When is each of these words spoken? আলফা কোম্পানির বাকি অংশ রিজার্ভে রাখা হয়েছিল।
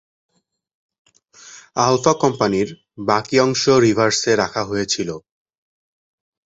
আলফা 1.79 2.13
কোম্পানির 2.23 2.69
বাকি 3.07 3.35
অংশ 3.39 3.63
রিজার্ভে 3.83 4.31
রাখা 4.35 4.61
হয়েছিল। 4.65 5.09